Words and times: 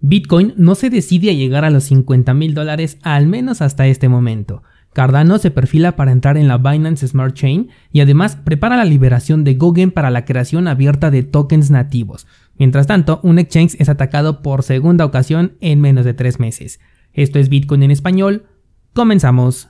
Bitcoin 0.00 0.54
no 0.56 0.74
se 0.74 0.90
decide 0.90 1.30
a 1.30 1.34
llegar 1.34 1.64
a 1.64 1.70
los 1.70 1.84
50 1.84 2.32
mil 2.34 2.54
dólares 2.54 2.98
al 3.02 3.26
menos 3.26 3.60
hasta 3.60 3.86
este 3.86 4.08
momento. 4.08 4.62
Cardano 4.92 5.38
se 5.38 5.50
perfila 5.50 5.94
para 5.94 6.10
entrar 6.10 6.36
en 6.36 6.48
la 6.48 6.58
Binance 6.58 7.06
Smart 7.06 7.34
Chain 7.34 7.68
y 7.92 8.00
además 8.00 8.36
prepara 8.36 8.76
la 8.76 8.84
liberación 8.84 9.44
de 9.44 9.54
Gogen 9.54 9.92
para 9.92 10.10
la 10.10 10.24
creación 10.24 10.66
abierta 10.66 11.10
de 11.10 11.22
tokens 11.22 11.70
nativos. 11.70 12.26
Mientras 12.58 12.86
tanto, 12.86 13.20
un 13.22 13.38
exchange 13.38 13.76
es 13.78 13.88
atacado 13.88 14.42
por 14.42 14.64
segunda 14.64 15.04
ocasión 15.04 15.52
en 15.60 15.80
menos 15.80 16.04
de 16.04 16.14
tres 16.14 16.40
meses. 16.40 16.80
Esto 17.12 17.38
es 17.38 17.48
Bitcoin 17.48 17.82
en 17.84 17.90
español. 17.92 18.46
Comenzamos. 18.92 19.69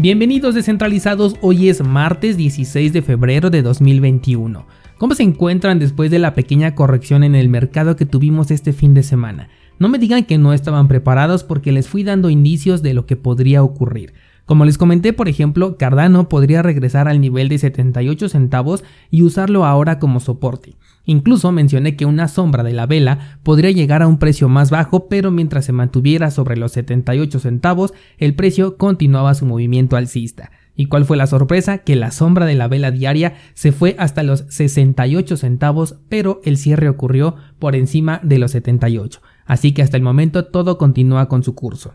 Bienvenidos 0.00 0.54
descentralizados, 0.54 1.34
hoy 1.42 1.68
es 1.68 1.84
martes 1.84 2.38
16 2.38 2.94
de 2.94 3.02
febrero 3.02 3.50
de 3.50 3.60
2021. 3.60 4.66
¿Cómo 4.96 5.14
se 5.14 5.22
encuentran 5.22 5.78
después 5.78 6.10
de 6.10 6.18
la 6.18 6.32
pequeña 6.32 6.74
corrección 6.74 7.22
en 7.22 7.34
el 7.34 7.50
mercado 7.50 7.96
que 7.96 8.06
tuvimos 8.06 8.50
este 8.50 8.72
fin 8.72 8.94
de 8.94 9.02
semana? 9.02 9.50
No 9.78 9.90
me 9.90 9.98
digan 9.98 10.24
que 10.24 10.38
no 10.38 10.54
estaban 10.54 10.88
preparados 10.88 11.44
porque 11.44 11.70
les 11.70 11.86
fui 11.86 12.02
dando 12.02 12.30
indicios 12.30 12.80
de 12.80 12.94
lo 12.94 13.04
que 13.04 13.16
podría 13.16 13.62
ocurrir. 13.62 14.14
Como 14.50 14.64
les 14.64 14.78
comenté, 14.78 15.12
por 15.12 15.28
ejemplo, 15.28 15.76
Cardano 15.76 16.28
podría 16.28 16.60
regresar 16.60 17.06
al 17.06 17.20
nivel 17.20 17.48
de 17.48 17.56
78 17.56 18.28
centavos 18.28 18.82
y 19.08 19.22
usarlo 19.22 19.64
ahora 19.64 20.00
como 20.00 20.18
soporte. 20.18 20.74
Incluso 21.04 21.52
mencioné 21.52 21.94
que 21.94 22.04
una 22.04 22.26
sombra 22.26 22.64
de 22.64 22.72
la 22.72 22.86
vela 22.86 23.38
podría 23.44 23.70
llegar 23.70 24.02
a 24.02 24.08
un 24.08 24.18
precio 24.18 24.48
más 24.48 24.72
bajo, 24.72 25.06
pero 25.06 25.30
mientras 25.30 25.66
se 25.66 25.72
mantuviera 25.72 26.32
sobre 26.32 26.56
los 26.56 26.72
78 26.72 27.38
centavos, 27.38 27.94
el 28.18 28.34
precio 28.34 28.76
continuaba 28.76 29.34
su 29.34 29.46
movimiento 29.46 29.96
alcista. 29.96 30.50
¿Y 30.74 30.86
cuál 30.86 31.04
fue 31.04 31.16
la 31.16 31.28
sorpresa? 31.28 31.78
Que 31.78 31.94
la 31.94 32.10
sombra 32.10 32.44
de 32.44 32.56
la 32.56 32.66
vela 32.66 32.90
diaria 32.90 33.34
se 33.54 33.70
fue 33.70 33.94
hasta 34.00 34.24
los 34.24 34.46
68 34.48 35.36
centavos, 35.36 36.00
pero 36.08 36.40
el 36.42 36.56
cierre 36.56 36.88
ocurrió 36.88 37.36
por 37.60 37.76
encima 37.76 38.18
de 38.24 38.40
los 38.40 38.50
78. 38.50 39.20
Así 39.46 39.70
que 39.70 39.82
hasta 39.82 39.96
el 39.96 40.02
momento 40.02 40.46
todo 40.46 40.76
continúa 40.76 41.28
con 41.28 41.44
su 41.44 41.54
curso. 41.54 41.94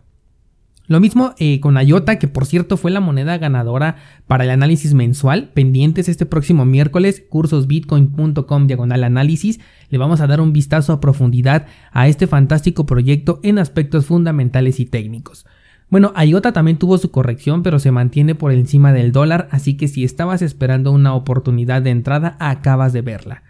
Lo 0.87 0.99
mismo 0.99 1.33
eh, 1.39 1.59
con 1.59 1.77
IOTA, 1.77 2.19
que 2.19 2.27
por 2.27 2.45
cierto 2.45 2.77
fue 2.77 2.91
la 2.91 2.99
moneda 2.99 3.37
ganadora 3.37 3.95
para 4.27 4.43
el 4.43 4.51
análisis 4.51 4.93
mensual. 4.93 5.49
Pendientes 5.53 6.07
este 6.07 6.25
próximo 6.25 6.63
miércoles, 6.65 7.23
cursosbitcoin.com 7.27 8.67
diagonal 8.67 9.03
análisis. 9.03 9.59
Le 9.89 9.97
vamos 9.97 10.21
a 10.21 10.27
dar 10.27 10.41
un 10.41 10.53
vistazo 10.53 10.93
a 10.93 10.99
profundidad 10.99 11.65
a 11.91 12.07
este 12.07 12.27
fantástico 12.27 12.85
proyecto 12.85 13.39
en 13.41 13.57
aspectos 13.57 14.05
fundamentales 14.05 14.79
y 14.79 14.85
técnicos. 14.85 15.45
Bueno, 15.89 16.13
IOTA 16.15 16.51
también 16.51 16.77
tuvo 16.77 16.97
su 16.97 17.11
corrección, 17.11 17.63
pero 17.63 17.79
se 17.79 17.91
mantiene 17.91 18.35
por 18.35 18.51
encima 18.51 18.91
del 18.91 19.11
dólar, 19.11 19.47
así 19.51 19.77
que 19.77 19.87
si 19.87 20.03
estabas 20.03 20.41
esperando 20.41 20.91
una 20.91 21.13
oportunidad 21.13 21.81
de 21.81 21.91
entrada, 21.91 22.37
acabas 22.39 22.91
de 22.91 23.01
verla. 23.01 23.43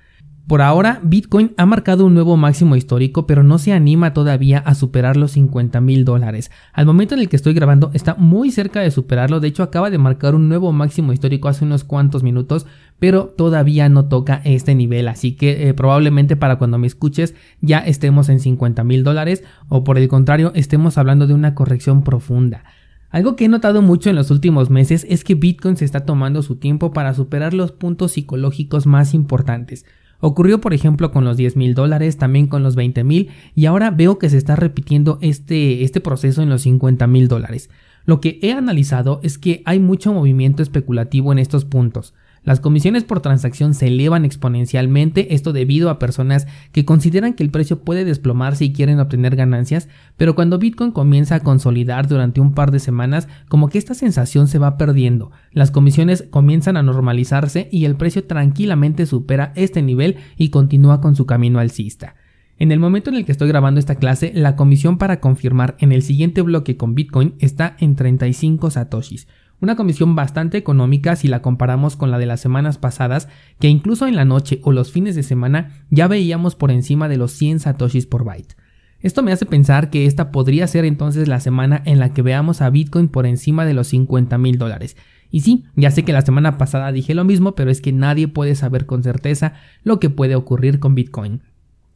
Por 0.47 0.61
ahora, 0.61 0.99
Bitcoin 1.01 1.53
ha 1.57 1.65
marcado 1.65 2.05
un 2.05 2.13
nuevo 2.13 2.37
máximo 2.37 2.75
histórico, 2.75 3.25
pero 3.25 3.41
no 3.41 3.57
se 3.57 3.73
anima 3.73 4.13
todavía 4.13 4.59
a 4.59 4.75
superar 4.75 5.17
los 5.17 5.31
50 5.31 5.81
mil 5.81 6.05
dólares. 6.05 6.51
Al 6.71 6.85
momento 6.85 7.15
en 7.15 7.21
el 7.21 7.29
que 7.29 7.35
estoy 7.35 7.55
grabando, 7.55 7.89
está 7.95 8.13
muy 8.13 8.51
cerca 8.51 8.81
de 8.81 8.91
superarlo. 8.91 9.39
De 9.39 9.47
hecho, 9.47 9.63
acaba 9.63 9.89
de 9.89 9.97
marcar 9.97 10.35
un 10.35 10.47
nuevo 10.47 10.71
máximo 10.71 11.13
histórico 11.13 11.47
hace 11.47 11.65
unos 11.65 11.83
cuantos 11.83 12.21
minutos, 12.21 12.67
pero 12.99 13.33
todavía 13.35 13.89
no 13.89 14.05
toca 14.05 14.41
este 14.45 14.75
nivel. 14.75 15.07
Así 15.07 15.31
que 15.31 15.67
eh, 15.67 15.73
probablemente 15.73 16.35
para 16.35 16.59
cuando 16.59 16.77
me 16.77 16.85
escuches 16.85 17.33
ya 17.61 17.79
estemos 17.79 18.29
en 18.29 18.39
50 18.39 18.83
mil 18.83 19.03
dólares, 19.03 19.43
o 19.67 19.83
por 19.83 19.97
el 19.97 20.07
contrario, 20.07 20.51
estemos 20.53 20.99
hablando 20.99 21.25
de 21.25 21.33
una 21.33 21.55
corrección 21.55 22.03
profunda. 22.03 22.65
Algo 23.09 23.35
que 23.35 23.45
he 23.45 23.47
notado 23.49 23.81
mucho 23.81 24.11
en 24.11 24.15
los 24.15 24.29
últimos 24.29 24.69
meses 24.69 25.07
es 25.09 25.23
que 25.23 25.33
Bitcoin 25.33 25.75
se 25.75 25.85
está 25.85 26.01
tomando 26.01 26.43
su 26.43 26.57
tiempo 26.57 26.93
para 26.93 27.15
superar 27.15 27.55
los 27.55 27.71
puntos 27.71 28.11
psicológicos 28.11 28.85
más 28.85 29.15
importantes. 29.15 29.85
Ocurrió 30.27 30.59
por 30.59 30.73
ejemplo 30.73 31.11
con 31.11 31.23
los 31.23 31.37
10 31.37 31.55
mil 31.55 31.75
dólares, 31.75 32.17
también 32.17 32.47
con 32.47 32.63
los 32.63 32.75
20 32.75 33.03
mil 33.03 33.29
y 33.53 33.67
ahora 33.67 33.91
veo 33.91 34.17
que 34.17 34.31
se 34.31 34.39
está 34.39 34.55
repitiendo 34.55 35.19
este, 35.21 35.83
este 35.83 36.01
proceso 36.01 36.41
en 36.41 36.49
los 36.49 36.63
50 36.63 37.05
mil 37.05 37.27
dólares. 37.27 37.69
Lo 38.05 38.21
que 38.21 38.39
he 38.41 38.51
analizado 38.51 39.19
es 39.21 39.37
que 39.37 39.61
hay 39.65 39.77
mucho 39.77 40.13
movimiento 40.13 40.63
especulativo 40.63 41.31
en 41.31 41.37
estos 41.37 41.63
puntos. 41.63 42.15
Las 42.45 42.59
comisiones 42.59 43.03
por 43.03 43.21
transacción 43.21 43.73
se 43.73 43.87
elevan 43.87 44.23
exponencialmente, 44.23 45.33
esto 45.33 45.51
debido 45.51 45.89
a 45.89 45.97
personas 45.97 46.45
que 46.71 46.85
consideran 46.85 47.33
que 47.33 47.41
el 47.41 47.49
precio 47.49 47.79
puede 47.79 48.05
desplomarse 48.05 48.65
y 48.65 48.71
quieren 48.71 48.99
obtener 48.99 49.35
ganancias, 49.35 49.89
pero 50.15 50.35
cuando 50.35 50.59
Bitcoin 50.59 50.91
comienza 50.91 51.35
a 51.35 51.39
consolidar 51.39 52.07
durante 52.07 52.41
un 52.41 52.53
par 52.53 52.69
de 52.69 52.79
semanas, 52.79 53.27
como 53.49 53.67
que 53.67 53.79
esta 53.79 53.95
sensación 53.95 54.47
se 54.47 54.59
va 54.59 54.77
perdiendo, 54.77 55.31
las 55.51 55.71
comisiones 55.71 56.23
comienzan 56.29 56.77
a 56.77 56.83
normalizarse 56.83 57.67
y 57.71 57.85
el 57.85 57.95
precio 57.95 58.25
tranquilamente 58.25 59.07
supera 59.07 59.51
este 59.55 59.81
nivel 59.81 60.17
y 60.37 60.49
continúa 60.49 61.01
con 61.01 61.15
su 61.15 61.25
camino 61.25 61.57
alcista. 61.57 62.13
En 62.57 62.71
el 62.71 62.79
momento 62.79 63.09
en 63.09 63.17
el 63.17 63.25
que 63.25 63.33
estoy 63.33 63.49
grabando 63.49 63.79
esta 63.79 63.95
clase, 63.95 64.31
la 64.33 64.55
comisión 64.55 64.97
para 64.97 65.19
confirmar 65.19 65.75
en 65.79 65.91
el 65.91 66.03
siguiente 66.03 66.41
bloque 66.41 66.77
con 66.77 66.95
Bitcoin 66.95 67.33
está 67.39 67.75
en 67.79 67.95
35 67.95 68.69
satoshis, 68.69 69.27
una 69.65 69.75
comisión 69.75 70.15
bastante 70.15 70.57
económica 70.57 71.15
si 71.15 71.27
la 71.27 71.41
comparamos 71.41 71.95
con 71.95 72.11
la 72.11 72.19
de 72.19 72.27
las 72.27 72.39
semanas 72.39 72.77
pasadas, 72.77 73.27
que 73.59 73.67
incluso 73.67 74.07
en 74.07 74.15
la 74.15 74.23
noche 74.23 74.59
o 74.63 74.71
los 74.71 74.91
fines 74.91 75.15
de 75.15 75.23
semana 75.23 75.85
ya 75.89 76.07
veíamos 76.07 76.55
por 76.55 76.71
encima 76.71 77.09
de 77.09 77.17
los 77.17 77.31
100 77.31 77.61
satoshis 77.61 78.05
por 78.05 78.23
byte. 78.23 78.55
Esto 79.01 79.23
me 79.23 79.31
hace 79.31 79.45
pensar 79.45 79.89
que 79.89 80.05
esta 80.05 80.31
podría 80.31 80.67
ser 80.67 80.85
entonces 80.85 81.27
la 81.27 81.39
semana 81.39 81.81
en 81.85 81.99
la 81.99 82.13
que 82.13 82.21
veamos 82.21 82.61
a 82.61 82.69
Bitcoin 82.69 83.07
por 83.07 83.25
encima 83.25 83.65
de 83.65 83.73
los 83.73 83.87
50 83.87 84.37
mil 84.37 84.57
dólares. 84.57 84.97
Y 85.31 85.41
sí, 85.41 85.65
ya 85.75 85.89
sé 85.91 86.03
que 86.03 86.13
la 86.13 86.21
semana 86.21 86.57
pasada 86.57 86.91
dije 86.91 87.15
lo 87.15 87.25
mismo, 87.25 87.55
pero 87.55 87.71
es 87.71 87.81
que 87.81 87.91
nadie 87.91 88.27
puede 88.27 88.55
saber 88.55 88.85
con 88.85 89.03
certeza 89.03 89.53
lo 89.83 89.99
que 89.99 90.09
puede 90.11 90.35
ocurrir 90.35 90.79
con 90.79 90.95
Bitcoin. 90.95 91.41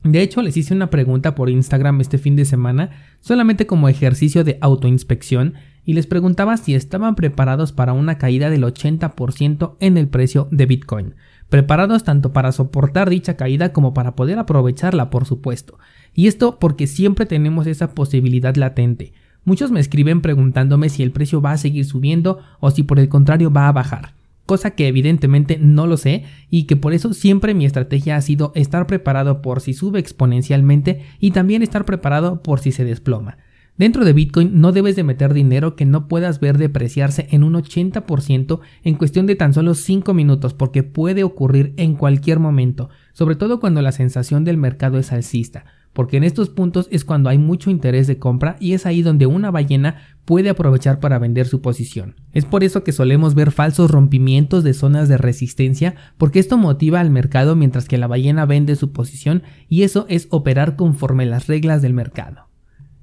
De 0.04 0.22
hecho, 0.22 0.42
les 0.42 0.58
hice 0.58 0.74
una 0.74 0.90
pregunta 0.90 1.36
por 1.36 1.50
Instagram 1.50 2.02
este 2.02 2.18
fin 2.18 2.36
de 2.36 2.46
semana, 2.46 2.90
solamente 3.20 3.68
como 3.68 3.90
ejercicio 3.90 4.44
de 4.44 4.58
autoinspección, 4.62 5.54
y 5.86 5.94
les 5.94 6.08
preguntaba 6.08 6.58
si 6.58 6.76
estaban 6.76 7.16
preparados 7.16 7.72
para 7.72 7.94
una 7.94 8.18
caída 8.18 8.50
del 8.50 8.64
80% 8.64 9.76
en 9.80 9.98
el 9.98 10.08
precio 10.08 10.48
de 10.52 10.66
Bitcoin. 10.66 11.16
Preparados 11.50 12.04
tanto 12.04 12.32
para 12.32 12.52
soportar 12.52 13.10
dicha 13.10 13.36
caída 13.36 13.74
como 13.74 13.94
para 13.94 14.16
poder 14.16 14.38
aprovecharla, 14.40 15.10
por 15.10 15.26
supuesto. 15.26 15.80
Y 16.14 16.28
esto 16.28 16.60
porque 16.60 16.88
siempre 16.88 17.26
tenemos 17.26 17.68
esa 17.68 17.96
posibilidad 17.96 18.56
latente. 18.56 19.14
Muchos 19.46 19.72
me 19.72 19.80
escriben 19.80 20.22
preguntándome 20.22 20.90
si 20.90 21.02
el 21.02 21.12
precio 21.12 21.42
va 21.42 21.54
a 21.54 21.58
seguir 21.58 21.86
subiendo 21.86 22.40
o 22.60 22.72
si 22.72 22.84
por 22.84 23.00
el 23.00 23.10
contrario 23.10 23.52
va 23.52 23.68
a 23.68 23.72
bajar 23.72 24.20
cosa 24.50 24.72
que 24.72 24.88
evidentemente 24.88 25.60
no 25.62 25.86
lo 25.86 25.96
sé 25.96 26.24
y 26.50 26.64
que 26.64 26.76
por 26.76 26.96
eso 26.96 27.14
siempre 27.14 27.54
mi 27.54 27.68
estrategia 27.68 28.16
ha 28.16 28.22
sido 28.22 28.52
estar 28.56 28.88
preparado 28.88 29.44
por 29.44 29.62
si 29.62 29.76
sube 29.76 30.00
exponencialmente 30.00 31.06
y 31.20 31.30
también 31.32 31.62
estar 31.62 31.86
preparado 31.86 32.42
por 32.42 32.60
si 32.60 32.72
se 32.72 32.84
desploma. 32.84 33.38
Dentro 33.80 34.06
de 34.06 34.14
Bitcoin 34.14 34.62
no 34.62 34.72
debes 34.72 34.96
de 34.96 35.04
meter 35.04 35.34
dinero 35.34 35.76
que 35.76 35.86
no 35.86 36.08
puedas 36.08 36.40
ver 36.40 36.60
depreciarse 36.60 37.28
en 37.32 37.44
un 37.44 37.54
80% 37.54 38.60
en 38.84 38.96
cuestión 38.96 39.26
de 39.26 39.36
tan 39.36 39.56
solo 39.56 39.74
5 39.74 40.14
minutos 40.14 40.54
porque 40.54 40.84
puede 40.84 41.24
ocurrir 41.24 41.74
en 41.78 41.96
cualquier 41.96 42.40
momento, 42.40 42.90
sobre 43.14 43.36
todo 43.36 43.60
cuando 43.60 43.82
la 43.82 43.92
sensación 43.92 44.44
del 44.44 44.58
mercado 44.58 45.00
es 45.00 45.12
alcista 45.12 45.66
porque 45.94 46.18
en 46.18 46.24
estos 46.24 46.50
puntos 46.50 46.88
es 46.92 47.04
cuando 47.04 47.30
hay 47.30 47.38
mucho 47.38 47.70
interés 47.70 48.08
de 48.08 48.20
compra 48.20 48.56
y 48.60 48.74
es 48.74 48.86
ahí 48.86 49.02
donde 49.02 49.26
una 49.26 49.52
ballena 49.52 49.98
puede 50.24 50.50
aprovechar 50.50 51.00
para 51.00 51.20
vender 51.20 51.48
su 51.48 51.62
posición. 51.62 52.16
Es 52.32 52.46
por 52.46 52.64
eso 52.64 52.84
que 52.84 52.92
solemos 52.92 53.36
ver 53.36 53.52
falsos 53.52 53.90
rompimientos 53.90 54.64
de 54.64 54.74
zonas 54.74 55.10
de 55.10 55.18
resistencia, 55.18 55.96
porque 56.18 56.40
esto 56.40 56.58
motiva 56.58 57.00
al 57.00 57.10
mercado 57.10 57.56
mientras 57.56 57.88
que 57.88 57.98
la 57.98 58.08
ballena 58.08 58.46
vende 58.46 58.76
su 58.76 58.92
posición 58.92 59.44
y 59.68 59.84
eso 59.84 60.06
es 60.10 60.28
operar 60.30 60.76
conforme 60.76 61.26
las 61.26 61.48
reglas 61.48 61.82
del 61.82 61.94
mercado. 61.94 62.49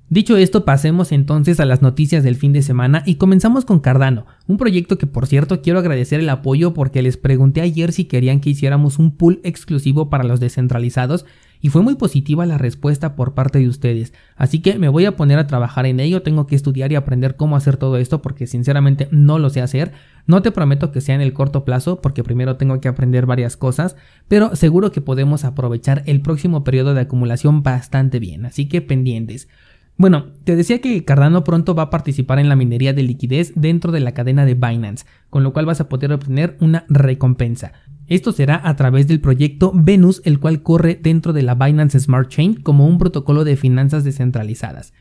Dicho 0.08 0.36
esto, 0.36 0.64
pasemos 0.64 1.10
entonces 1.10 1.58
a 1.58 1.64
las 1.64 1.82
noticias 1.82 2.22
del 2.22 2.36
fin 2.36 2.52
de 2.52 2.62
semana 2.62 3.02
y 3.06 3.16
comenzamos 3.16 3.64
con 3.64 3.80
Cardano, 3.80 4.24
un 4.46 4.56
proyecto 4.56 4.98
que 4.98 5.08
por 5.08 5.26
cierto 5.26 5.62
quiero 5.62 5.80
agradecer 5.80 6.20
el 6.20 6.28
apoyo 6.28 6.74
porque 6.74 7.02
les 7.02 7.16
pregunté 7.16 7.60
ayer 7.60 7.90
si 7.90 8.04
querían 8.04 8.38
que 8.38 8.50
hiciéramos 8.50 9.00
un 9.00 9.16
pool 9.16 9.40
exclusivo 9.42 10.08
para 10.08 10.22
los 10.22 10.38
descentralizados 10.38 11.26
y 11.60 11.70
fue 11.70 11.82
muy 11.82 11.96
positiva 11.96 12.46
la 12.46 12.56
respuesta 12.56 13.16
por 13.16 13.34
parte 13.34 13.58
de 13.58 13.66
ustedes. 13.66 14.12
Así 14.36 14.60
que 14.60 14.78
me 14.78 14.88
voy 14.88 15.06
a 15.06 15.16
poner 15.16 15.40
a 15.40 15.48
trabajar 15.48 15.86
en 15.86 15.98
ello, 15.98 16.22
tengo 16.22 16.46
que 16.46 16.54
estudiar 16.54 16.92
y 16.92 16.94
aprender 16.94 17.34
cómo 17.34 17.56
hacer 17.56 17.76
todo 17.76 17.96
esto 17.96 18.22
porque 18.22 18.46
sinceramente 18.46 19.08
no 19.10 19.40
lo 19.40 19.50
sé 19.50 19.60
hacer. 19.60 19.90
No 20.28 20.40
te 20.40 20.52
prometo 20.52 20.92
que 20.92 21.00
sea 21.00 21.16
en 21.16 21.20
el 21.20 21.32
corto 21.32 21.64
plazo 21.64 22.00
porque 22.00 22.22
primero 22.22 22.56
tengo 22.56 22.80
que 22.80 22.86
aprender 22.86 23.26
varias 23.26 23.56
cosas, 23.56 23.96
pero 24.28 24.54
seguro 24.54 24.92
que 24.92 25.00
podemos 25.00 25.44
aprovechar 25.44 26.04
el 26.06 26.20
próximo 26.20 26.62
periodo 26.62 26.94
de 26.94 27.00
acumulación 27.00 27.64
bastante 27.64 28.20
bien, 28.20 28.46
así 28.46 28.68
que 28.68 28.82
pendientes. 28.82 29.48
Bueno, 29.98 30.26
te 30.44 30.56
decía 30.56 30.82
que 30.82 31.04
Cardano 31.06 31.42
pronto 31.42 31.74
va 31.74 31.84
a 31.84 31.90
participar 31.90 32.38
en 32.38 32.50
la 32.50 32.56
minería 32.56 32.92
de 32.92 33.02
liquidez 33.02 33.52
dentro 33.54 33.92
de 33.92 34.00
la 34.00 34.12
cadena 34.12 34.44
de 34.44 34.52
Binance, 34.52 35.06
con 35.30 35.42
lo 35.42 35.54
cual 35.54 35.64
vas 35.64 35.80
a 35.80 35.88
poder 35.88 36.12
obtener 36.12 36.58
una 36.60 36.84
recompensa. 36.90 37.72
Esto 38.06 38.32
será 38.32 38.60
a 38.62 38.76
través 38.76 39.08
del 39.08 39.22
proyecto 39.22 39.72
Venus, 39.74 40.20
el 40.24 40.38
cual 40.38 40.62
corre 40.62 41.00
dentro 41.02 41.32
de 41.32 41.42
la 41.42 41.54
Binance 41.54 41.98
Smart 41.98 42.28
Chain 42.28 42.60
como 42.60 42.86
un 42.86 42.98
protocolo 42.98 43.42
de 43.44 43.56
finanzas 43.56 44.04
descentralizadas. 44.04 44.92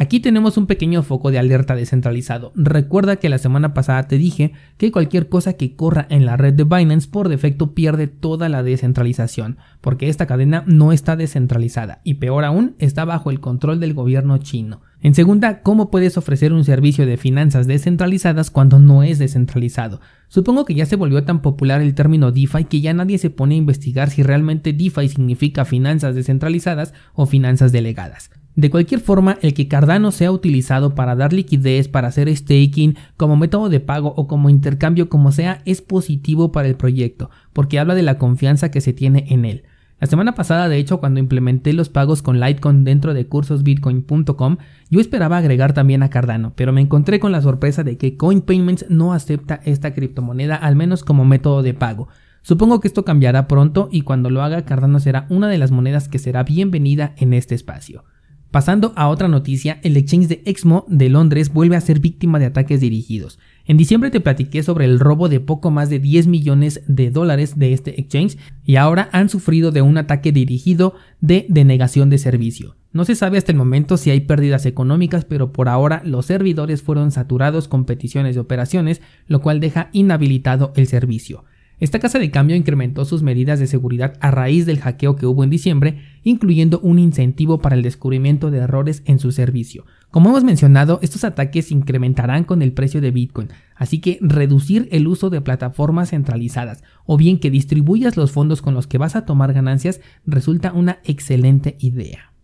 Aquí 0.00 0.18
tenemos 0.18 0.56
un 0.56 0.66
pequeño 0.66 1.02
foco 1.02 1.30
de 1.30 1.38
alerta 1.38 1.76
descentralizado. 1.76 2.52
Recuerda 2.54 3.16
que 3.16 3.28
la 3.28 3.36
semana 3.36 3.74
pasada 3.74 4.04
te 4.04 4.16
dije 4.16 4.52
que 4.78 4.90
cualquier 4.90 5.28
cosa 5.28 5.58
que 5.58 5.76
corra 5.76 6.06
en 6.08 6.24
la 6.24 6.38
red 6.38 6.54
de 6.54 6.64
Binance 6.64 7.06
por 7.06 7.28
defecto 7.28 7.74
pierde 7.74 8.06
toda 8.06 8.48
la 8.48 8.62
descentralización, 8.62 9.58
porque 9.82 10.08
esta 10.08 10.24
cadena 10.24 10.64
no 10.66 10.92
está 10.92 11.16
descentralizada 11.16 12.00
y 12.02 12.14
peor 12.14 12.46
aún 12.46 12.76
está 12.78 13.04
bajo 13.04 13.30
el 13.30 13.40
control 13.40 13.78
del 13.78 13.92
gobierno 13.92 14.38
chino. 14.38 14.80
En 15.02 15.14
segunda, 15.14 15.62
¿cómo 15.62 15.90
puedes 15.90 16.18
ofrecer 16.18 16.52
un 16.52 16.62
servicio 16.62 17.06
de 17.06 17.16
finanzas 17.16 17.66
descentralizadas 17.66 18.50
cuando 18.50 18.78
no 18.78 19.02
es 19.02 19.18
descentralizado? 19.18 20.02
Supongo 20.28 20.66
que 20.66 20.74
ya 20.74 20.84
se 20.84 20.96
volvió 20.96 21.24
tan 21.24 21.40
popular 21.40 21.80
el 21.80 21.94
término 21.94 22.32
DeFi 22.32 22.64
que 22.64 22.82
ya 22.82 22.92
nadie 22.92 23.16
se 23.16 23.30
pone 23.30 23.54
a 23.54 23.58
investigar 23.58 24.10
si 24.10 24.22
realmente 24.22 24.74
DeFi 24.74 25.08
significa 25.08 25.64
finanzas 25.64 26.14
descentralizadas 26.14 26.92
o 27.14 27.24
finanzas 27.24 27.72
delegadas. 27.72 28.30
De 28.56 28.68
cualquier 28.68 29.00
forma, 29.00 29.38
el 29.40 29.54
que 29.54 29.68
Cardano 29.68 30.12
sea 30.12 30.32
utilizado 30.32 30.94
para 30.94 31.16
dar 31.16 31.32
liquidez, 31.32 31.88
para 31.88 32.08
hacer 32.08 32.34
staking, 32.36 32.96
como 33.16 33.36
método 33.36 33.70
de 33.70 33.80
pago 33.80 34.12
o 34.18 34.26
como 34.26 34.50
intercambio 34.50 35.08
como 35.08 35.32
sea, 35.32 35.62
es 35.64 35.80
positivo 35.80 36.52
para 36.52 36.68
el 36.68 36.76
proyecto, 36.76 37.30
porque 37.54 37.78
habla 37.78 37.94
de 37.94 38.02
la 38.02 38.18
confianza 38.18 38.70
que 38.70 38.82
se 38.82 38.92
tiene 38.92 39.24
en 39.30 39.46
él. 39.46 39.62
La 40.00 40.06
semana 40.06 40.34
pasada, 40.34 40.70
de 40.70 40.78
hecho, 40.78 40.98
cuando 40.98 41.20
implementé 41.20 41.74
los 41.74 41.90
pagos 41.90 42.22
con 42.22 42.40
Litecoin 42.40 42.84
dentro 42.84 43.12
de 43.12 43.26
cursosbitcoin.com, 43.26 44.56
yo 44.88 44.98
esperaba 44.98 45.36
agregar 45.36 45.74
también 45.74 46.02
a 46.02 46.08
Cardano, 46.08 46.54
pero 46.56 46.72
me 46.72 46.80
encontré 46.80 47.20
con 47.20 47.32
la 47.32 47.42
sorpresa 47.42 47.84
de 47.84 47.98
que 47.98 48.16
CoinPayments 48.16 48.86
no 48.88 49.12
acepta 49.12 49.60
esta 49.62 49.92
criptomoneda, 49.92 50.56
al 50.56 50.74
menos 50.74 51.04
como 51.04 51.26
método 51.26 51.62
de 51.62 51.74
pago. 51.74 52.08
Supongo 52.40 52.80
que 52.80 52.88
esto 52.88 53.04
cambiará 53.04 53.46
pronto 53.46 53.90
y 53.92 54.00
cuando 54.00 54.30
lo 54.30 54.42
haga 54.42 54.64
Cardano 54.64 55.00
será 55.00 55.26
una 55.28 55.48
de 55.48 55.58
las 55.58 55.70
monedas 55.70 56.08
que 56.08 56.18
será 56.18 56.44
bienvenida 56.44 57.12
en 57.18 57.34
este 57.34 57.54
espacio. 57.54 58.04
Pasando 58.50 58.94
a 58.96 59.08
otra 59.08 59.28
noticia, 59.28 59.80
el 59.82 59.98
exchange 59.98 60.28
de 60.28 60.42
Exmo 60.46 60.86
de 60.88 61.10
Londres 61.10 61.52
vuelve 61.52 61.76
a 61.76 61.80
ser 61.82 62.00
víctima 62.00 62.38
de 62.38 62.46
ataques 62.46 62.80
dirigidos. 62.80 63.38
En 63.66 63.76
diciembre 63.76 64.10
te 64.10 64.20
platiqué 64.20 64.62
sobre 64.62 64.84
el 64.84 64.98
robo 64.98 65.28
de 65.28 65.40
poco 65.40 65.70
más 65.70 65.90
de 65.90 65.98
10 65.98 66.26
millones 66.26 66.82
de 66.86 67.10
dólares 67.10 67.58
de 67.58 67.72
este 67.72 68.00
exchange 68.00 68.38
y 68.64 68.76
ahora 68.76 69.08
han 69.12 69.28
sufrido 69.28 69.70
de 69.70 69.82
un 69.82 69.98
ataque 69.98 70.32
dirigido 70.32 70.94
de 71.20 71.46
denegación 71.48 72.10
de 72.10 72.18
servicio. 72.18 72.76
No 72.92 73.04
se 73.04 73.14
sabe 73.14 73.38
hasta 73.38 73.52
el 73.52 73.58
momento 73.58 73.96
si 73.96 74.10
hay 74.10 74.20
pérdidas 74.20 74.66
económicas, 74.66 75.24
pero 75.24 75.52
por 75.52 75.68
ahora 75.68 76.02
los 76.04 76.26
servidores 76.26 76.82
fueron 76.82 77.12
saturados 77.12 77.68
con 77.68 77.84
peticiones 77.84 78.34
de 78.34 78.40
operaciones, 78.40 79.00
lo 79.28 79.40
cual 79.40 79.60
deja 79.60 79.90
inhabilitado 79.92 80.72
el 80.74 80.88
servicio. 80.88 81.44
Esta 81.80 81.98
casa 81.98 82.18
de 82.18 82.30
cambio 82.30 82.56
incrementó 82.56 83.06
sus 83.06 83.22
medidas 83.22 83.58
de 83.58 83.66
seguridad 83.66 84.12
a 84.20 84.30
raíz 84.30 84.66
del 84.66 84.80
hackeo 84.80 85.16
que 85.16 85.24
hubo 85.24 85.44
en 85.44 85.48
diciembre, 85.48 86.02
incluyendo 86.22 86.78
un 86.80 86.98
incentivo 86.98 87.60
para 87.60 87.74
el 87.74 87.82
descubrimiento 87.82 88.50
de 88.50 88.58
errores 88.58 89.02
en 89.06 89.18
su 89.18 89.32
servicio. 89.32 89.86
Como 90.10 90.28
hemos 90.28 90.44
mencionado, 90.44 90.98
estos 91.02 91.24
ataques 91.24 91.72
incrementarán 91.72 92.44
con 92.44 92.60
el 92.60 92.72
precio 92.74 93.00
de 93.00 93.10
Bitcoin, 93.10 93.48
así 93.76 93.98
que 93.98 94.18
reducir 94.20 94.88
el 94.92 95.08
uso 95.08 95.30
de 95.30 95.40
plataformas 95.40 96.10
centralizadas 96.10 96.84
o 97.06 97.16
bien 97.16 97.40
que 97.40 97.50
distribuyas 97.50 98.18
los 98.18 98.30
fondos 98.30 98.60
con 98.60 98.74
los 98.74 98.86
que 98.86 98.98
vas 98.98 99.16
a 99.16 99.24
tomar 99.24 99.54
ganancias 99.54 100.02
resulta 100.26 100.74
una 100.74 100.98
excelente 101.04 101.76
idea. 101.80 102.34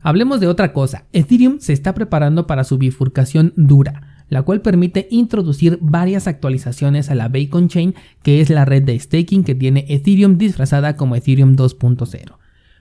Hablemos 0.00 0.40
de 0.40 0.46
otra 0.46 0.72
cosa, 0.72 1.04
Ethereum 1.12 1.58
se 1.58 1.74
está 1.74 1.92
preparando 1.92 2.46
para 2.46 2.64
su 2.64 2.78
bifurcación 2.78 3.52
dura 3.56 4.15
la 4.28 4.42
cual 4.42 4.60
permite 4.60 5.08
introducir 5.10 5.78
varias 5.80 6.26
actualizaciones 6.26 7.10
a 7.10 7.14
la 7.14 7.28
Bacon 7.28 7.68
Chain, 7.68 7.94
que 8.22 8.40
es 8.40 8.50
la 8.50 8.64
red 8.64 8.82
de 8.82 8.98
staking 8.98 9.44
que 9.44 9.54
tiene 9.54 9.84
Ethereum 9.88 10.38
disfrazada 10.38 10.96
como 10.96 11.16
Ethereum 11.16 11.56
2.0. 11.56 12.36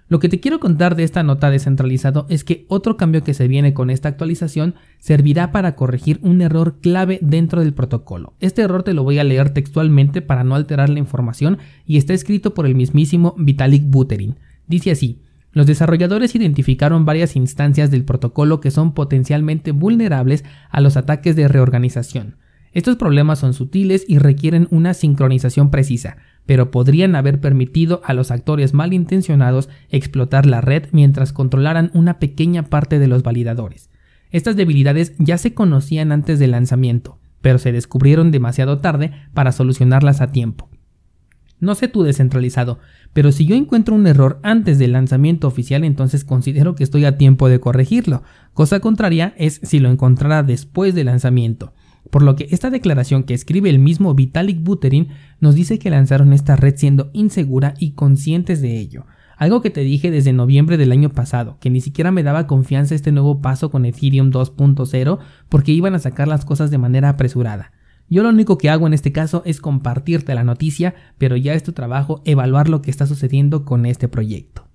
Lo 0.07 0.19
que 0.19 0.29
te 0.29 0.39
quiero 0.39 0.59
contar 0.59 0.95
de 0.95 1.03
esta 1.03 1.23
nota 1.23 1.49
descentralizado 1.49 2.27
es 2.29 2.43
que 2.43 2.65
otro 2.67 2.95
cambio 2.95 3.23
que 3.23 3.33
se 3.33 3.47
viene 3.47 3.73
con 3.73 3.89
esta 3.89 4.07
actualización 4.07 4.75
servirá 4.99 5.51
para 5.51 5.75
corregir 5.75 6.19
un 6.21 6.41
error 6.41 6.77
clave 6.79 7.17
dentro 7.23 7.61
del 7.61 7.73
protocolo. 7.73 8.33
Este 8.39 8.61
error 8.61 8.83
te 8.83 8.93
lo 8.93 9.03
voy 9.03 9.17
a 9.17 9.23
leer 9.23 9.49
textualmente 9.49 10.21
para 10.21 10.43
no 10.43 10.53
alterar 10.53 10.89
la 10.89 10.99
información 10.99 11.57
y 11.87 11.97
está 11.97 12.13
escrito 12.13 12.53
por 12.53 12.67
el 12.67 12.75
mismísimo 12.75 13.33
Vitalik 13.39 13.83
Buterin. 13.89 14.35
Dice 14.67 14.91
así, 14.91 15.21
los 15.55 15.65
desarrolladores 15.65 16.35
identificaron 16.35 17.05
varias 17.05 17.37
instancias 17.37 17.89
del 17.89 18.03
protocolo 18.03 18.59
que 18.59 18.71
son 18.71 18.93
potencialmente 18.93 19.71
vulnerables 19.71 20.43
a 20.69 20.81
los 20.81 20.97
ataques 20.97 21.37
de 21.37 21.47
reorganización. 21.47 22.35
Estos 22.73 22.97
problemas 22.97 23.39
son 23.39 23.53
sutiles 23.53 24.03
y 24.05 24.17
requieren 24.17 24.67
una 24.69 24.93
sincronización 24.93 25.71
precisa, 25.71 26.17
pero 26.45 26.71
podrían 26.71 27.15
haber 27.15 27.39
permitido 27.39 28.01
a 28.03 28.13
los 28.13 28.31
actores 28.31 28.73
malintencionados 28.73 29.69
explotar 29.89 30.45
la 30.45 30.59
red 30.59 30.89
mientras 30.91 31.31
controlaran 31.31 31.89
una 31.93 32.19
pequeña 32.19 32.63
parte 32.63 32.99
de 32.99 33.07
los 33.07 33.23
validadores. 33.23 33.89
Estas 34.31 34.57
debilidades 34.57 35.13
ya 35.19 35.37
se 35.37 35.53
conocían 35.53 36.11
antes 36.11 36.37
del 36.37 36.51
lanzamiento, 36.51 37.17
pero 37.39 37.59
se 37.59 37.71
descubrieron 37.71 38.29
demasiado 38.29 38.79
tarde 38.79 39.13
para 39.33 39.53
solucionarlas 39.53 40.19
a 40.19 40.33
tiempo. 40.33 40.69
No 41.59 41.73
sé 41.75 41.87
tú 41.87 42.03
descentralizado, 42.03 42.79
pero 43.13 43.31
si 43.31 43.45
yo 43.45 43.55
encuentro 43.55 43.95
un 43.95 44.07
error 44.07 44.39
antes 44.43 44.77
del 44.77 44.91
lanzamiento 44.91 45.47
oficial, 45.47 45.83
entonces 45.83 46.25
considero 46.25 46.75
que 46.75 46.83
estoy 46.83 47.05
a 47.05 47.17
tiempo 47.17 47.47
de 47.47 47.59
corregirlo. 47.59 48.23
Cosa 48.53 48.81
contraria 48.81 49.33
es 49.37 49.61
si 49.63 49.79
lo 49.79 49.89
encontrara 49.89 50.43
después 50.43 50.93
del 50.93 51.05
lanzamiento. 51.05 51.73
Por 52.11 52.23
lo 52.23 52.35
que 52.35 52.47
esta 52.51 52.69
declaración 52.69 53.23
que 53.23 53.33
escribe 53.33 53.69
el 53.69 53.79
mismo 53.79 54.13
Vitalik 54.13 54.61
Buterin 54.61 55.09
nos 55.39 55.55
dice 55.55 55.79
que 55.79 55.89
lanzaron 55.89 56.33
esta 56.33 56.55
red 56.55 56.75
siendo 56.75 57.09
insegura 57.13 57.73
y 57.79 57.91
conscientes 57.91 58.61
de 58.61 58.77
ello. 58.77 59.05
Algo 59.37 59.61
que 59.61 59.69
te 59.69 59.81
dije 59.81 60.11
desde 60.11 60.31
noviembre 60.31 60.77
del 60.77 60.91
año 60.91 61.09
pasado, 61.09 61.57
que 61.59 61.69
ni 61.69 61.81
siquiera 61.81 62.11
me 62.11 62.23
daba 62.23 62.47
confianza 62.47 62.95
este 62.95 63.11
nuevo 63.11 63.41
paso 63.41 63.69
con 63.69 63.85
Ethereum 63.85 64.31
2.0 64.31 65.19
porque 65.49 65.71
iban 65.71 65.95
a 65.95 65.99
sacar 65.99 66.27
las 66.27 66.45
cosas 66.45 66.71
de 66.71 66.77
manera 66.77 67.09
apresurada. 67.09 67.71
Yo 68.09 68.23
lo 68.23 68.29
único 68.29 68.57
que 68.57 68.69
hago 68.69 68.85
en 68.85 68.93
este 68.93 69.11
caso 69.11 69.41
es 69.45 69.59
compartirte 69.59 70.35
la 70.35 70.43
noticia, 70.43 70.93
pero 71.17 71.35
ya 71.35 71.53
es 71.53 71.63
tu 71.63 71.73
trabajo 71.73 72.21
evaluar 72.25 72.69
lo 72.69 72.81
que 72.81 72.91
está 72.91 73.07
sucediendo 73.07 73.65
con 73.65 73.85
este 73.85 74.07
proyecto. 74.07 74.67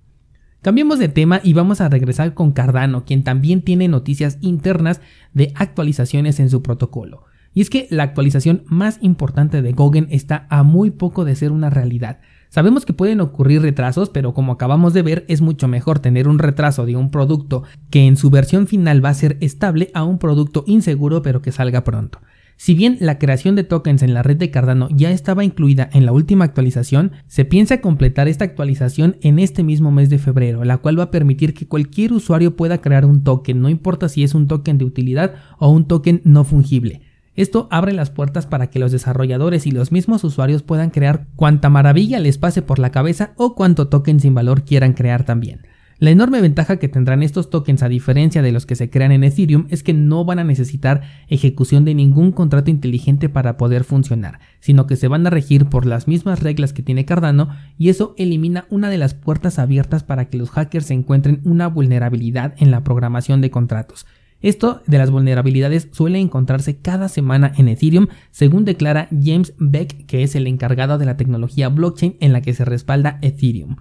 Cambiemos 0.61 0.99
de 0.99 1.07
tema 1.07 1.41
y 1.43 1.53
vamos 1.53 1.81
a 1.81 1.89
regresar 1.89 2.33
con 2.33 2.51
Cardano, 2.51 3.03
quien 3.03 3.23
también 3.23 3.63
tiene 3.63 3.87
noticias 3.87 4.37
internas 4.41 5.01
de 5.33 5.53
actualizaciones 5.55 6.39
en 6.39 6.49
su 6.49 6.61
protocolo. 6.61 7.23
Y 7.53 7.61
es 7.61 7.69
que 7.69 7.87
la 7.89 8.03
actualización 8.03 8.63
más 8.67 8.99
importante 9.01 9.61
de 9.61 9.71
Gogen 9.73 10.07
está 10.11 10.45
a 10.49 10.63
muy 10.63 10.91
poco 10.91 11.25
de 11.25 11.35
ser 11.35 11.51
una 11.51 11.69
realidad. 11.69 12.19
Sabemos 12.49 12.85
que 12.85 12.93
pueden 12.93 13.21
ocurrir 13.21 13.61
retrasos, 13.61 14.09
pero 14.09 14.33
como 14.33 14.51
acabamos 14.51 14.93
de 14.93 15.01
ver, 15.01 15.25
es 15.27 15.41
mucho 15.41 15.67
mejor 15.67 15.99
tener 15.99 16.27
un 16.27 16.37
retraso 16.37 16.85
de 16.85 16.95
un 16.95 17.09
producto 17.09 17.63
que 17.89 18.05
en 18.05 18.15
su 18.15 18.29
versión 18.29 18.67
final 18.67 19.03
va 19.03 19.09
a 19.09 19.15
ser 19.15 19.37
estable 19.41 19.89
a 19.93 20.03
un 20.03 20.19
producto 20.19 20.63
inseguro 20.67 21.21
pero 21.21 21.41
que 21.41 21.51
salga 21.51 21.83
pronto. 21.83 22.19
Si 22.63 22.75
bien 22.75 22.97
la 22.99 23.17
creación 23.17 23.55
de 23.55 23.63
tokens 23.63 24.03
en 24.03 24.13
la 24.13 24.21
red 24.21 24.37
de 24.37 24.51
Cardano 24.51 24.87
ya 24.91 25.09
estaba 25.09 25.43
incluida 25.43 25.89
en 25.93 26.05
la 26.05 26.11
última 26.11 26.45
actualización, 26.45 27.11
se 27.25 27.43
piensa 27.43 27.81
completar 27.81 28.27
esta 28.27 28.45
actualización 28.45 29.17
en 29.21 29.39
este 29.39 29.63
mismo 29.63 29.91
mes 29.91 30.11
de 30.11 30.19
febrero, 30.19 30.63
la 30.63 30.77
cual 30.77 30.99
va 30.99 31.05
a 31.05 31.09
permitir 31.09 31.55
que 31.55 31.67
cualquier 31.67 32.13
usuario 32.13 32.55
pueda 32.55 32.77
crear 32.77 33.03
un 33.03 33.23
token, 33.23 33.61
no 33.61 33.69
importa 33.69 34.09
si 34.09 34.23
es 34.23 34.35
un 34.35 34.47
token 34.47 34.77
de 34.77 34.85
utilidad 34.85 35.33
o 35.57 35.71
un 35.71 35.87
token 35.87 36.21
no 36.23 36.43
fungible. 36.43 37.01
Esto 37.33 37.67
abre 37.71 37.93
las 37.93 38.11
puertas 38.11 38.45
para 38.45 38.69
que 38.69 38.77
los 38.77 38.91
desarrolladores 38.91 39.65
y 39.65 39.71
los 39.71 39.91
mismos 39.91 40.23
usuarios 40.23 40.61
puedan 40.61 40.91
crear 40.91 41.25
cuanta 41.35 41.71
maravilla 41.71 42.19
les 42.19 42.37
pase 42.37 42.61
por 42.61 42.77
la 42.77 42.91
cabeza 42.91 43.33
o 43.37 43.55
cuanto 43.55 43.87
token 43.87 44.19
sin 44.19 44.35
valor 44.35 44.65
quieran 44.65 44.93
crear 44.93 45.23
también. 45.23 45.61
La 46.01 46.09
enorme 46.09 46.41
ventaja 46.41 46.77
que 46.77 46.87
tendrán 46.87 47.21
estos 47.21 47.51
tokens 47.51 47.83
a 47.83 47.87
diferencia 47.87 48.41
de 48.41 48.51
los 48.51 48.65
que 48.65 48.75
se 48.75 48.89
crean 48.89 49.11
en 49.11 49.23
Ethereum 49.23 49.67
es 49.69 49.83
que 49.83 49.93
no 49.93 50.25
van 50.25 50.39
a 50.39 50.43
necesitar 50.43 51.03
ejecución 51.27 51.85
de 51.85 51.93
ningún 51.93 52.31
contrato 52.31 52.71
inteligente 52.71 53.29
para 53.29 53.55
poder 53.55 53.83
funcionar, 53.83 54.39
sino 54.61 54.87
que 54.87 54.95
se 54.95 55.07
van 55.07 55.27
a 55.27 55.29
regir 55.29 55.67
por 55.67 55.85
las 55.85 56.07
mismas 56.07 56.39
reglas 56.39 56.73
que 56.73 56.81
tiene 56.81 57.05
Cardano 57.05 57.49
y 57.77 57.89
eso 57.89 58.15
elimina 58.17 58.65
una 58.71 58.89
de 58.89 58.97
las 58.97 59.13
puertas 59.13 59.59
abiertas 59.59 60.03
para 60.03 60.27
que 60.27 60.39
los 60.39 60.49
hackers 60.49 60.89
encuentren 60.89 61.39
una 61.43 61.67
vulnerabilidad 61.67 62.55
en 62.57 62.71
la 62.71 62.83
programación 62.83 63.39
de 63.41 63.51
contratos. 63.51 64.07
Esto 64.41 64.81
de 64.87 64.97
las 64.97 65.11
vulnerabilidades 65.11 65.87
suele 65.91 66.17
encontrarse 66.17 66.77
cada 66.77 67.09
semana 67.09 67.53
en 67.57 67.67
Ethereum, 67.67 68.07
según 68.31 68.65
declara 68.65 69.07
James 69.11 69.53
Beck, 69.59 70.07
que 70.07 70.23
es 70.23 70.33
el 70.33 70.47
encargado 70.47 70.97
de 70.97 71.05
la 71.05 71.15
tecnología 71.15 71.69
blockchain 71.69 72.17
en 72.21 72.33
la 72.33 72.41
que 72.41 72.55
se 72.55 72.65
respalda 72.65 73.19
Ethereum. 73.21 73.75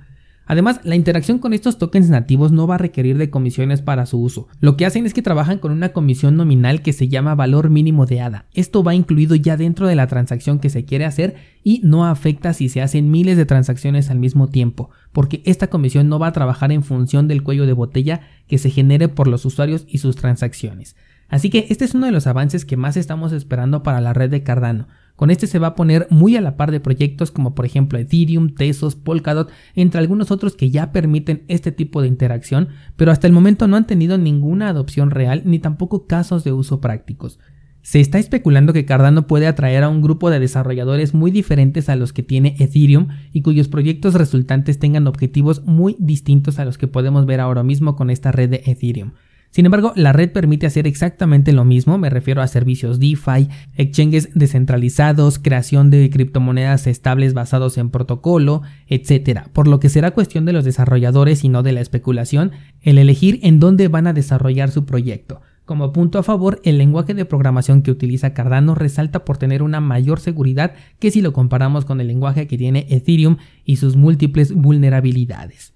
Además, 0.51 0.81
la 0.83 0.97
interacción 0.97 1.39
con 1.39 1.53
estos 1.53 1.79
tokens 1.79 2.11
nativos 2.11 2.51
no 2.51 2.67
va 2.67 2.75
a 2.75 2.79
requerir 2.79 3.17
de 3.19 3.31
comisiones 3.31 3.83
para 3.83 4.05
su 4.05 4.21
uso. 4.21 4.49
Lo 4.59 4.77
que 4.77 4.85
hacen 4.85 5.07
es 5.07 5.15
que 5.15 5.23
trabajan 5.23 5.59
con 5.59 5.71
una 5.71 5.91
comisión 5.91 6.37
nominal 6.37 6.83
que 6.83 6.93
se 6.93 7.07
llama 7.07 7.37
valor 7.37 7.71
mínimo 7.71 8.05
de 8.05 8.21
ADA. 8.21 8.47
Esto 8.53 8.83
va 8.83 8.97
incluido 8.97 9.37
ya 9.37 9.57
dentro 9.57 9.87
de 9.87 9.95
la 9.95 10.09
transacción 10.09 10.59
que 10.59 10.69
se 10.69 10.85
quiere 10.85 11.05
hacer 11.05 11.37
y 11.63 11.83
no 11.85 12.05
afecta 12.05 12.53
si 12.53 12.69
se 12.69 12.83
hacen 12.83 13.13
miles 13.13 13.37
de 13.37 13.47
transacciones 13.47 14.11
al 14.11 14.19
mismo 14.19 14.49
tiempo, 14.49 14.91
porque 15.13 15.41
esta 15.45 15.69
comisión 15.69 16.09
no 16.09 16.19
va 16.19 16.27
a 16.27 16.33
trabajar 16.33 16.73
en 16.73 16.83
función 16.83 17.29
del 17.29 17.45
cuello 17.45 17.65
de 17.65 17.73
botella 17.73 18.23
que 18.49 18.59
se 18.59 18.71
genere 18.71 19.07
por 19.07 19.29
los 19.29 19.45
usuarios 19.45 19.85
y 19.87 19.99
sus 19.99 20.17
transacciones. 20.17 20.97
Así 21.31 21.49
que 21.49 21.67
este 21.71 21.85
es 21.85 21.95
uno 21.95 22.07
de 22.07 22.13
los 22.13 22.27
avances 22.27 22.65
que 22.65 22.77
más 22.77 22.97
estamos 22.97 23.33
esperando 23.33 23.83
para 23.83 24.01
la 24.01 24.13
red 24.13 24.31
de 24.31 24.43
Cardano. 24.43 24.89
Con 25.15 25.31
este 25.31 25.47
se 25.47 25.59
va 25.59 25.69
a 25.69 25.75
poner 25.75 26.07
muy 26.11 26.37
a 26.37 26.41
la 26.41 26.57
par 26.57 26.71
de 26.71 26.81
proyectos 26.81 27.31
como 27.31 27.55
por 27.55 27.67
ejemplo 27.67 27.99
Ethereum, 27.99 28.55
Tesos, 28.55 28.97
Polkadot, 28.97 29.51
entre 29.75 30.01
algunos 30.01 30.31
otros 30.31 30.57
que 30.57 30.71
ya 30.71 30.93
permiten 30.93 31.45
este 31.47 31.73
tipo 31.73 32.03
de 32.03 32.09
interacción, 32.09 32.69
pero 32.97 33.13
hasta 33.13 33.27
el 33.27 33.33
momento 33.33 33.69
no 33.69 33.77
han 33.77 33.87
tenido 33.87 34.19
ninguna 34.19 34.69
adopción 34.69 35.11
real 35.11 35.43
ni 35.45 35.59
tampoco 35.59 36.07
casos 36.07 36.43
de 36.43 36.53
uso 36.53 36.81
prácticos. 36.81 37.39
Se 37.83 38.01
está 38.01 38.19
especulando 38.19 38.73
que 38.73 38.85
Cardano 38.85 39.27
puede 39.27 39.47
atraer 39.47 39.85
a 39.85 39.89
un 39.89 40.03
grupo 40.03 40.31
de 40.31 40.41
desarrolladores 40.41 41.15
muy 41.15 41.31
diferentes 41.31 41.89
a 41.89 41.97
los 41.97 42.13
que 42.13 42.23
tiene 42.23 42.57
Ethereum 42.59 43.09
y 43.33 43.43
cuyos 43.43 43.69
proyectos 43.69 44.15
resultantes 44.15 44.79
tengan 44.79 45.07
objetivos 45.07 45.65
muy 45.65 45.97
distintos 45.99 46.59
a 46.59 46.65
los 46.65 46.77
que 46.77 46.89
podemos 46.89 47.25
ver 47.25 47.41
ahora 47.41 47.63
mismo 47.63 47.95
con 47.95 48.11
esta 48.11 48.33
red 48.33 48.51
de 48.51 48.63
Ethereum. 48.67 49.13
Sin 49.51 49.67
embargo, 49.67 49.93
la 49.97 50.13
red 50.13 50.31
permite 50.31 50.67
hacer 50.67 50.87
exactamente 50.87 51.53
lo 51.53 51.65
mismo, 51.65 51.99
me 51.99 52.09
refiero 52.09 52.41
a 52.41 52.47
servicios 52.47 53.01
DeFi, 53.01 53.49
exchanges 53.75 54.31
descentralizados, 54.33 55.41
creación 55.41 55.91
de 55.91 56.09
criptomonedas 56.09 56.87
estables 56.87 57.35
basados 57.35 57.77
en 57.77 57.91
protocolo, 57.91 58.63
etc. 58.87 59.49
Por 59.53 59.67
lo 59.67 59.81
que 59.81 59.89
será 59.89 60.13
cuestión 60.13 60.45
de 60.45 60.53
los 60.53 60.65
desarrolladores 60.65 61.43
y 61.43 61.49
no 61.49 61.65
de 61.65 61.73
la 61.73 61.81
especulación 61.81 62.53
el 62.81 62.99
elegir 62.99 63.41
en 63.43 63.59
dónde 63.59 63.89
van 63.89 64.07
a 64.07 64.13
desarrollar 64.13 64.71
su 64.71 64.87
proyecto. 64.87 65.41
Como 65.65 65.93
punto 65.93 66.21
a 66.21 66.23
favor, 66.23 66.61
el 66.65 66.79
lenguaje 66.79 67.15
de 67.15 67.25
programación 67.25 67.83
que 67.83 67.91
utiliza 67.91 68.35
Cardano 68.35 68.77
resalta 68.77 69.25
por 69.25 69.37
tener 69.37 69.63
una 69.63 69.81
mayor 69.81 70.21
seguridad 70.21 70.75
que 71.01 71.11
si 71.11 71.21
lo 71.21 71.33
comparamos 71.33 71.85
con 71.85 72.01
el 72.01 72.07
lenguaje 72.07 72.47
que 72.47 72.59
tiene 72.59 72.87
Ethereum 72.89 73.37
y 73.65 73.77
sus 73.77 73.97
múltiples 73.97 74.53
vulnerabilidades. 74.53 75.73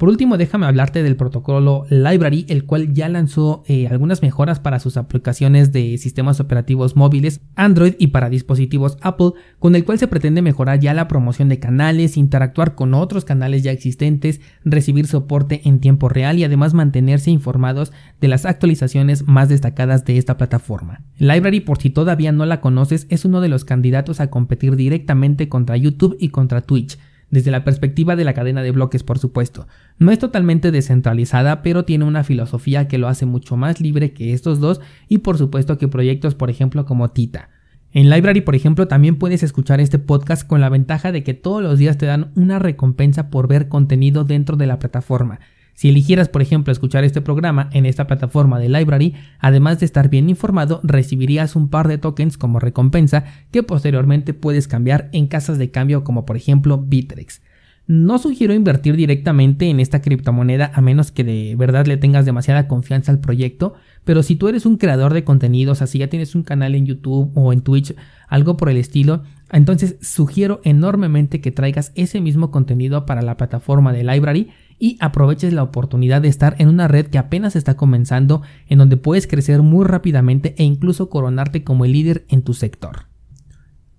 Por 0.00 0.08
último, 0.08 0.38
déjame 0.38 0.64
hablarte 0.64 1.02
del 1.02 1.14
protocolo 1.14 1.84
Library, 1.90 2.46
el 2.48 2.64
cual 2.64 2.94
ya 2.94 3.06
lanzó 3.10 3.64
eh, 3.66 3.86
algunas 3.86 4.22
mejoras 4.22 4.58
para 4.58 4.80
sus 4.80 4.96
aplicaciones 4.96 5.72
de 5.72 5.98
sistemas 5.98 6.40
operativos 6.40 6.96
móviles 6.96 7.42
Android 7.54 7.96
y 7.98 8.06
para 8.06 8.30
dispositivos 8.30 8.96
Apple, 9.02 9.32
con 9.58 9.74
el 9.74 9.84
cual 9.84 9.98
se 9.98 10.08
pretende 10.08 10.40
mejorar 10.40 10.80
ya 10.80 10.94
la 10.94 11.06
promoción 11.06 11.50
de 11.50 11.58
canales, 11.58 12.16
interactuar 12.16 12.76
con 12.76 12.94
otros 12.94 13.26
canales 13.26 13.62
ya 13.62 13.72
existentes, 13.72 14.40
recibir 14.64 15.06
soporte 15.06 15.60
en 15.68 15.80
tiempo 15.80 16.08
real 16.08 16.38
y 16.38 16.44
además 16.44 16.72
mantenerse 16.72 17.30
informados 17.30 17.92
de 18.22 18.28
las 18.28 18.46
actualizaciones 18.46 19.28
más 19.28 19.50
destacadas 19.50 20.06
de 20.06 20.16
esta 20.16 20.38
plataforma. 20.38 21.02
Library, 21.18 21.60
por 21.60 21.76
si 21.76 21.90
todavía 21.90 22.32
no 22.32 22.46
la 22.46 22.62
conoces, 22.62 23.06
es 23.10 23.26
uno 23.26 23.42
de 23.42 23.50
los 23.50 23.66
candidatos 23.66 24.20
a 24.20 24.30
competir 24.30 24.76
directamente 24.76 25.50
contra 25.50 25.76
YouTube 25.76 26.16
y 26.18 26.30
contra 26.30 26.62
Twitch 26.62 26.96
desde 27.30 27.50
la 27.50 27.64
perspectiva 27.64 28.16
de 28.16 28.24
la 28.24 28.34
cadena 28.34 28.62
de 28.62 28.70
bloques 28.70 29.02
por 29.02 29.18
supuesto. 29.18 29.66
No 29.98 30.10
es 30.10 30.18
totalmente 30.18 30.70
descentralizada, 30.70 31.62
pero 31.62 31.84
tiene 31.84 32.04
una 32.04 32.24
filosofía 32.24 32.88
que 32.88 32.98
lo 32.98 33.08
hace 33.08 33.26
mucho 33.26 33.56
más 33.56 33.80
libre 33.80 34.12
que 34.12 34.32
estos 34.32 34.60
dos 34.60 34.80
y 35.08 35.18
por 35.18 35.38
supuesto 35.38 35.78
que 35.78 35.88
proyectos 35.88 36.34
por 36.34 36.50
ejemplo 36.50 36.84
como 36.84 37.10
Tita. 37.10 37.50
En 37.92 38.08
Library, 38.08 38.40
por 38.40 38.54
ejemplo, 38.54 38.86
también 38.86 39.16
puedes 39.16 39.42
escuchar 39.42 39.80
este 39.80 39.98
podcast 39.98 40.46
con 40.46 40.60
la 40.60 40.68
ventaja 40.68 41.10
de 41.10 41.24
que 41.24 41.34
todos 41.34 41.60
los 41.60 41.78
días 41.78 41.98
te 41.98 42.06
dan 42.06 42.30
una 42.36 42.60
recompensa 42.60 43.30
por 43.30 43.48
ver 43.48 43.68
contenido 43.68 44.22
dentro 44.22 44.56
de 44.56 44.68
la 44.68 44.78
plataforma. 44.78 45.40
Si 45.80 45.88
eligieras, 45.88 46.28
por 46.28 46.42
ejemplo, 46.42 46.72
escuchar 46.72 47.04
este 47.04 47.22
programa 47.22 47.70
en 47.72 47.86
esta 47.86 48.06
plataforma 48.06 48.58
de 48.58 48.68
Library, 48.68 49.14
además 49.38 49.80
de 49.80 49.86
estar 49.86 50.10
bien 50.10 50.28
informado, 50.28 50.82
recibirías 50.82 51.56
un 51.56 51.70
par 51.70 51.88
de 51.88 51.96
tokens 51.96 52.36
como 52.36 52.60
recompensa 52.60 53.24
que 53.50 53.62
posteriormente 53.62 54.34
puedes 54.34 54.68
cambiar 54.68 55.08
en 55.14 55.26
casas 55.26 55.56
de 55.56 55.70
cambio 55.70 56.04
como 56.04 56.26
por 56.26 56.36
ejemplo 56.36 56.76
Bitrex. 56.76 57.40
No 57.86 58.18
sugiero 58.18 58.52
invertir 58.52 58.94
directamente 58.94 59.70
en 59.70 59.80
esta 59.80 60.02
criptomoneda 60.02 60.70
a 60.74 60.82
menos 60.82 61.12
que 61.12 61.24
de 61.24 61.56
verdad 61.56 61.86
le 61.86 61.96
tengas 61.96 62.26
demasiada 62.26 62.68
confianza 62.68 63.10
al 63.10 63.20
proyecto, 63.20 63.72
pero 64.04 64.22
si 64.22 64.36
tú 64.36 64.48
eres 64.48 64.66
un 64.66 64.76
creador 64.76 65.14
de 65.14 65.24
contenidos, 65.24 65.80
así 65.80 65.98
ya 65.98 66.08
tienes 66.08 66.34
un 66.34 66.42
canal 66.42 66.74
en 66.74 66.84
YouTube 66.84 67.32
o 67.34 67.54
en 67.54 67.62
Twitch, 67.62 67.96
algo 68.28 68.58
por 68.58 68.68
el 68.68 68.76
estilo, 68.76 69.22
entonces 69.50 69.96
sugiero 70.02 70.60
enormemente 70.62 71.40
que 71.40 71.52
traigas 71.52 71.90
ese 71.94 72.20
mismo 72.20 72.50
contenido 72.50 73.06
para 73.06 73.22
la 73.22 73.38
plataforma 73.38 73.94
de 73.94 74.04
Library 74.04 74.50
y 74.80 74.96
aproveches 74.98 75.52
la 75.52 75.62
oportunidad 75.62 76.22
de 76.22 76.28
estar 76.28 76.56
en 76.58 76.68
una 76.68 76.88
red 76.88 77.06
que 77.06 77.18
apenas 77.18 77.54
está 77.54 77.76
comenzando, 77.76 78.42
en 78.66 78.78
donde 78.78 78.96
puedes 78.96 79.28
crecer 79.28 79.62
muy 79.62 79.84
rápidamente 79.84 80.54
e 80.58 80.64
incluso 80.64 81.10
coronarte 81.10 81.62
como 81.62 81.84
el 81.84 81.92
líder 81.92 82.24
en 82.28 82.42
tu 82.42 82.54
sector. 82.54 83.10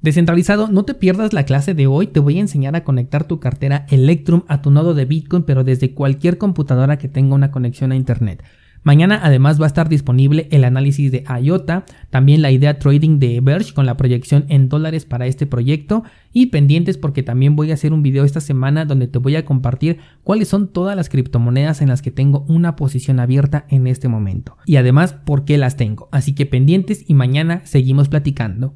Descentralizado, 0.01 0.67
no 0.67 0.83
te 0.83 0.95
pierdas 0.95 1.31
la 1.31 1.45
clase 1.45 1.75
de 1.75 1.85
hoy, 1.85 2.07
te 2.07 2.19
voy 2.19 2.37
a 2.37 2.41
enseñar 2.41 2.75
a 2.75 2.83
conectar 2.83 3.25
tu 3.25 3.39
cartera 3.39 3.85
Electrum 3.89 4.41
a 4.47 4.63
tu 4.63 4.71
nodo 4.71 4.95
de 4.95 5.05
Bitcoin, 5.05 5.43
pero 5.43 5.63
desde 5.63 5.93
cualquier 5.93 6.39
computadora 6.39 6.97
que 6.97 7.07
tenga 7.07 7.35
una 7.35 7.51
conexión 7.51 7.91
a 7.91 7.95
Internet. 7.95 8.43
Mañana 8.83 9.19
además 9.21 9.61
va 9.61 9.65
a 9.65 9.67
estar 9.67 9.89
disponible 9.89 10.47
el 10.49 10.63
análisis 10.63 11.11
de 11.11 11.23
IOTA, 11.41 11.85
también 12.09 12.41
la 12.41 12.49
idea 12.49 12.79
trading 12.79 13.19
de 13.19 13.39
Verge 13.39 13.73
con 13.75 13.85
la 13.85 13.95
proyección 13.95 14.45
en 14.49 14.69
dólares 14.69 15.05
para 15.05 15.27
este 15.27 15.45
proyecto 15.45 16.03
y 16.33 16.47
pendientes 16.47 16.97
porque 16.97 17.21
también 17.21 17.55
voy 17.55 17.69
a 17.69 17.75
hacer 17.75 17.93
un 17.93 18.01
video 18.01 18.23
esta 18.23 18.41
semana 18.41 18.85
donde 18.85 19.07
te 19.07 19.19
voy 19.19 19.35
a 19.35 19.45
compartir 19.45 19.99
cuáles 20.23 20.47
son 20.47 20.67
todas 20.67 20.95
las 20.95 21.09
criptomonedas 21.09 21.81
en 21.81 21.89
las 21.89 22.01
que 22.01 22.09
tengo 22.09 22.43
una 22.47 22.75
posición 22.75 23.19
abierta 23.19 23.65
en 23.69 23.85
este 23.85 24.07
momento 24.07 24.57
y 24.65 24.77
además 24.77 25.13
por 25.13 25.45
qué 25.45 25.59
las 25.59 25.77
tengo. 25.77 26.09
Así 26.11 26.33
que 26.33 26.47
pendientes 26.47 27.05
y 27.07 27.13
mañana 27.13 27.61
seguimos 27.65 28.09
platicando. 28.09 28.73